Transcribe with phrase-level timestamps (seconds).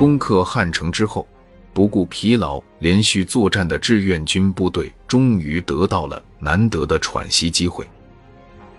[0.00, 1.28] 攻克汉城之后，
[1.74, 7.86] 不顾疲劳连续作战的志愿军部队终于得到了难得的喘息机会。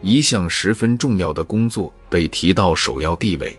[0.02, 3.56] 一项十分重要的工作被提到首要地位，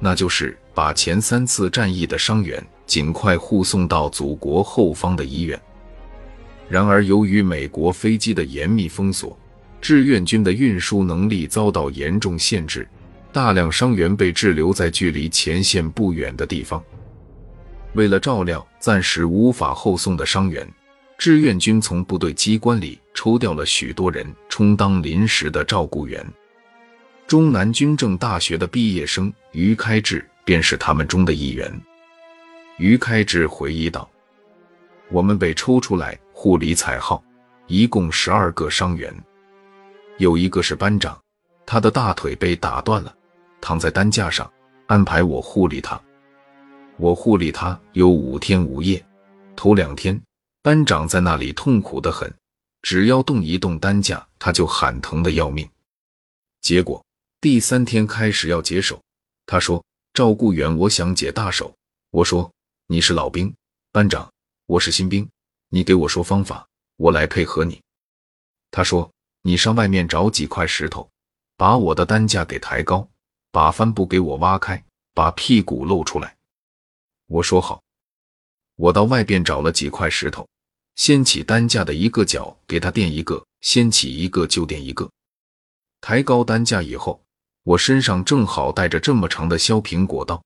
[0.00, 5.56] 那就是把前三次战役的伤员尽快护送到祖国后方的医院。
[6.68, 9.38] 然而，由于美国飞机的严密封锁，
[9.80, 12.88] 志愿军的运输能力遭到严重限制，
[13.32, 16.82] 大量伤员被滞留在距离前线不远的地方。
[17.94, 20.68] 为了照料暂时无法后送的伤员，
[21.16, 26.24] 志愿军从部队机关里抽调了许多人充当临时的照顾员。
[27.26, 31.72] 中南军政大学的毕业生于开智便是他们中的一员。
[32.76, 34.08] 于开智回忆道
[35.10, 37.22] ：“我们被抽出来护理彩号，
[37.68, 39.14] 一共十二个伤员，
[40.18, 41.16] 有一个是班长，
[41.64, 43.14] 他的大腿被打断了，
[43.60, 44.50] 躺在担架上，
[44.86, 45.98] 安排我护理他。
[46.96, 49.04] 我护理他有五天五夜，
[49.56, 50.20] 头两天。”
[50.62, 52.34] 班长在那里痛苦的很，
[52.80, 55.68] 只要动一动担架，他就喊疼的要命。
[56.62, 57.04] 结果
[57.38, 58.98] 第三天开始要解手，
[59.44, 61.70] 他说：“照顾员，我想解大手。”
[62.10, 62.50] 我说
[62.88, 63.54] ：“你是老兵，
[63.92, 64.32] 班长，
[64.64, 65.28] 我是新兵，
[65.68, 66.66] 你给我说方法，
[66.96, 67.78] 我来配合你。”
[68.72, 71.06] 他说：“你上外面找几块石头，
[71.58, 73.06] 把我的担架给抬高，
[73.52, 74.82] 把帆布给我挖开，
[75.12, 76.33] 把屁股露出来。”
[77.26, 77.82] 我说好。
[78.76, 80.46] 我到外边找了几块石头。
[80.96, 85.10] 掀起担架的一个角，给他垫一个；掀起一个就垫一个。
[86.00, 87.20] 抬高担架以后，
[87.64, 90.40] 我身上正好带着这么长的削苹果刀，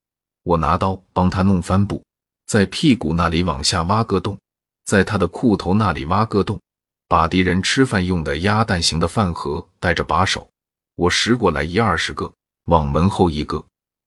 [0.45, 2.03] 我拿刀帮他弄帆布，
[2.47, 4.39] 在屁股那里往下挖个洞，
[4.87, 6.59] 在他的裤头那里挖个洞，
[7.07, 10.49] 把敌人吃饭用的鸭蛋形的饭盒带着把手，
[10.95, 12.33] 我拾过来一二十个，
[12.65, 13.63] 往门后一搁。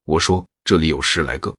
[0.06, 1.56] 我说这里有十来个，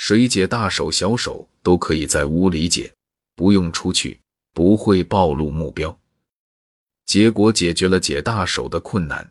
[0.00, 2.94] 谁解大手小手都可以在屋里解。
[3.34, 4.20] 不用出去，
[4.54, 5.96] 不会暴露目标。
[7.04, 9.28] 结果解决了解大手的困难。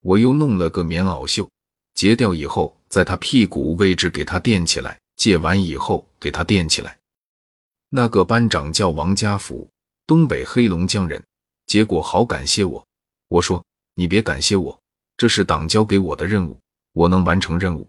[0.00, 1.46] 我又弄了个棉袄袖，
[1.92, 4.98] 截掉以后，在他屁股位置给他垫起来。
[5.16, 6.96] 解完以后给他垫起来。
[7.90, 9.68] 那个班长叫王家福，
[10.06, 11.22] 东北黑龙江人。
[11.66, 12.82] 结果好感谢我。
[13.28, 13.62] 我说
[13.94, 14.80] 你别感谢我，
[15.16, 16.58] 这是党交给我的任务，
[16.92, 17.86] 我能完成任务，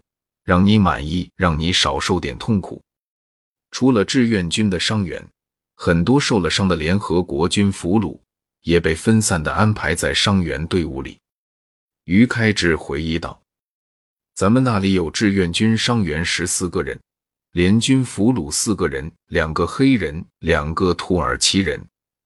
[0.50, 2.82] 让你满意，让你少受点痛苦。
[3.70, 5.24] 除了志愿军的伤员，
[5.76, 8.18] 很多受了伤的联合国军俘虏
[8.62, 11.16] 也被分散的安排在伤员队伍里。
[12.02, 13.40] 于开智回忆道
[14.34, 16.98] ：“咱们那里有志愿军伤员十四个人，
[17.52, 21.80] 联军俘虏四个人，两个黑人，两个土耳其人，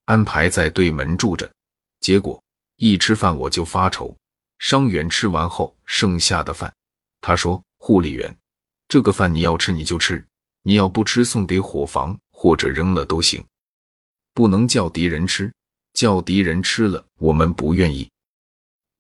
[0.07, 1.53] 安排在对门住着。
[2.01, 2.43] 结果
[2.77, 4.17] 一吃饭我就发愁，
[4.61, 6.75] 伤员吃完后剩下的饭，
[7.21, 8.35] 他说：‘护理员，
[8.89, 10.25] 这个饭你要吃你就吃。’”
[10.67, 13.45] 你要不吃，送给伙房或者扔了都行，
[14.33, 15.53] 不能叫敌人吃，
[15.93, 18.11] 叫敌人吃了，我们不愿意。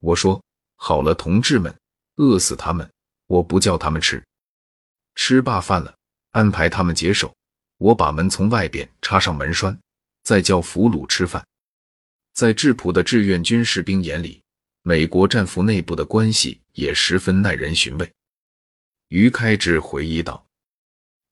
[0.01, 0.39] 我说
[0.77, 1.75] 好了，同志们，
[2.17, 2.87] 饿死他们，
[3.29, 4.23] 我不叫他们吃。
[5.15, 5.97] 吃罢饭了，
[6.33, 7.35] 安排他们解手，
[7.79, 9.81] 我把门从外边插上门栓，
[10.23, 11.43] 再叫俘虏吃饭。
[12.35, 14.43] 在质朴的志愿军士兵眼里，
[14.83, 18.13] 美国战俘内部的关系也十分耐人寻味。
[19.15, 20.45] 于开智回忆道。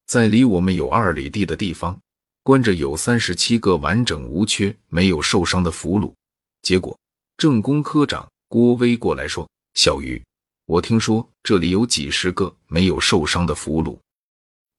[0.06, 2.00] 在离我们有二里地的地方，
[2.44, 6.14] 关着有三十七个完整无缺、没有受伤的俘虏。
[6.62, 6.96] 结果，
[7.36, 10.22] 政工科长郭威过来说：“小于，
[10.66, 13.98] 我听说这里有几十个没有受伤的俘虏。”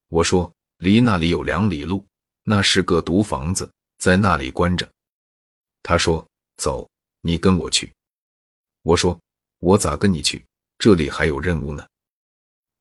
[0.08, 0.50] 我说
[0.80, 2.06] ：“离那里有两里路，
[2.44, 4.90] 那是个毒房子，在那里关着。”
[5.84, 6.26] 他说
[6.56, 6.90] ：“走，
[7.20, 7.92] 你跟我去。”
[8.82, 9.20] 我说
[9.60, 10.42] ：“我咋跟你去？
[10.78, 11.86] 这里还有任务呢。”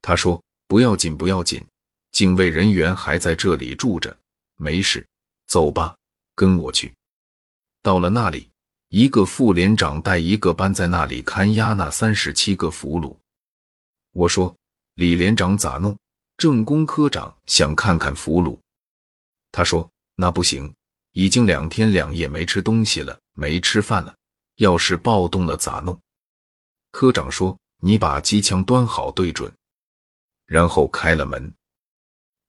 [0.02, 1.64] 他说：“不要紧，不要紧。”
[2.12, 4.14] 警卫人员还在这里住着，
[4.56, 5.06] 没事，
[5.46, 5.96] 走吧，
[6.34, 6.92] 跟我去。
[7.80, 8.50] 到了那里，
[8.88, 13.16] 一个副连长带一个班在那里看押那三十七个俘虏。
[14.12, 14.54] 我说
[14.96, 15.96] ：“李连长咋弄？”
[16.36, 18.58] 政工科长想看看俘虏。
[19.52, 20.74] 他说：“那不行，
[21.12, 24.14] 已经两天两夜没吃东西了，没吃饭了。
[24.56, 25.98] 要是暴动了咋弄？”
[26.92, 29.50] 科长说：“你把机枪端好对准。”
[30.46, 31.52] 然后开了门。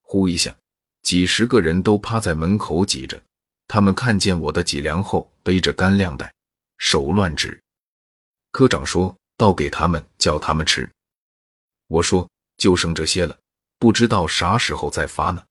[0.01, 0.55] 呼一下，
[1.01, 3.21] 几十个人都趴在门口挤着。
[3.67, 6.31] 他们看见我的脊梁后背着干粮袋，
[6.77, 7.59] 手乱指。
[8.51, 10.87] 科长说倒给他们，叫他们吃。
[11.87, 13.35] 我说就剩这些了，
[13.79, 15.43] 不知道啥时候再发呢。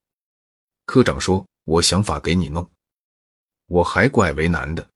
[0.87, 2.69] 科长说我想法给你弄。
[3.67, 4.89] 我还怪为难的。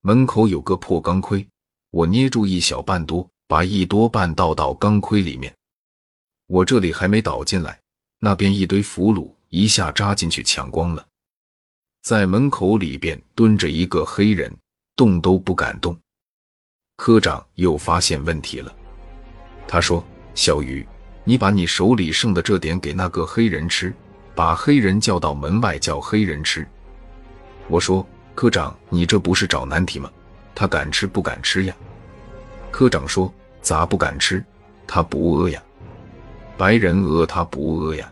[0.00, 1.46] 门口有个破钢盔，
[1.90, 5.54] 我捏住一小半多，把一多半倒到钢盔里面。
[6.52, 7.78] 我这里还没倒进来。
[8.18, 11.02] 那边一堆俘虏一下扎进去抢光了，
[12.02, 14.54] 在门口里边蹲着一个黑人，
[14.94, 15.98] 动都不敢动。
[16.98, 18.70] 科长又发现问题了，
[19.66, 20.04] 他说
[20.36, 20.86] ：“小鱼，
[21.24, 23.90] 你把你手里剩的这点给那个黑人吃，
[24.34, 26.68] 把黑人叫到门外叫黑人吃。”
[27.66, 28.06] 我说
[28.36, 30.12] ：“科长，你这不是找难题吗？
[30.54, 31.74] 他敢吃不敢吃呀？”
[32.70, 33.32] 科长说
[33.62, 34.44] ：“咋不敢吃？
[34.86, 35.62] 他不饿呀。
[36.56, 38.10] 白人饿他不饿呀。”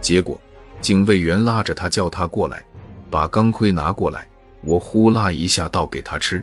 [0.00, 0.40] 结果
[0.80, 2.64] 警卫员拉着他叫他过来，
[3.10, 4.28] 把钢盔拿过来，
[4.62, 6.42] 我呼啦一下倒给他吃。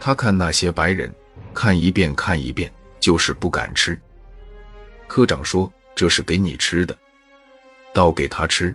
[0.00, 1.12] 他看那些白人，
[1.54, 2.70] 看一遍看一遍，
[3.00, 3.98] 就是不敢吃。
[5.06, 6.96] 科长说：“这是给你吃的，
[7.94, 8.74] 倒给他吃。”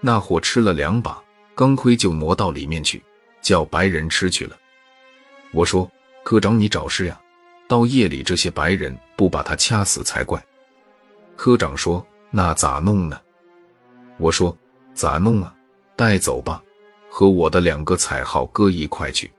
[0.00, 1.22] 那货吃了两把，
[1.54, 3.02] 钢盔就挪到里面去，
[3.42, 4.56] 叫白人吃去了。
[5.52, 5.90] 我说
[6.24, 7.20] ：“科长，你找事呀！
[7.68, 10.44] 到夜里这些白人不把他掐死才怪。”
[11.34, 13.20] 科长说：“那咋弄呢？”
[14.18, 14.56] 我说
[14.94, 15.54] ：“咋弄啊？
[15.96, 16.62] 带走吧，
[17.10, 19.30] 和我的两个彩号搁一块去。”